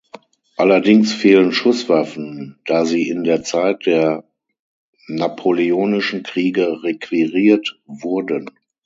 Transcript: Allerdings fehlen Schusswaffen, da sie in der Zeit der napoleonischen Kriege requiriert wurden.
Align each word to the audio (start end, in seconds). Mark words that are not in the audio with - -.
Allerdings 0.57 1.13
fehlen 1.13 1.51
Schusswaffen, 1.51 2.57
da 2.65 2.85
sie 2.87 3.07
in 3.07 3.23
der 3.23 3.43
Zeit 3.43 3.85
der 3.85 4.23
napoleonischen 5.05 6.23
Kriege 6.23 6.81
requiriert 6.81 7.79
wurden. 7.85 8.49